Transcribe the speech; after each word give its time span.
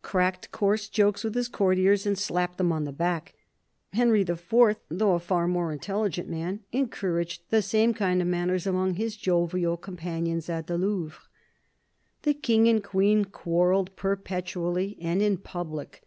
cracked 0.00 0.50
coarse 0.50 0.88
jokes 0.88 1.22
with 1.22 1.34
his 1.34 1.46
courtiers 1.46 2.06
and 2.06 2.16
slapped 2.18 2.56
them 2.56 2.72
on 2.72 2.84
the 2.84 2.90
back. 2.92 3.34
Henry 3.92 4.22
IV., 4.22 4.50
though 4.88 5.12
a 5.14 5.20
far 5.20 5.46
more 5.46 5.70
intelligent 5.70 6.26
man, 6.26 6.60
encouraged 6.72 7.42
the 7.50 7.60
same 7.60 7.92
kind 7.92 8.22
of 8.22 8.26
manners 8.26 8.66
among 8.66 8.94
his 8.94 9.14
jovial 9.14 9.76
companions 9.76 10.48
at 10.48 10.68
the 10.68 10.78
Louvre. 10.78 11.20
The 12.22 12.32
King 12.32 12.66
and 12.66 12.82
Queen 12.82 13.26
quarrelled 13.26 13.94
perpetually, 13.94 14.96
and 15.02 15.20
in 15.20 15.36
public. 15.36 16.02